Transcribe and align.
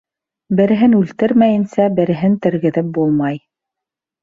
Береһен 0.59 0.95
үлтермәйенсә, 0.99 1.87
береһен 2.01 2.39
тергеҙеп 2.47 2.91
булмай. 2.99 3.41